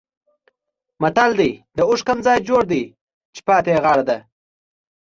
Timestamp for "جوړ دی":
2.47-2.83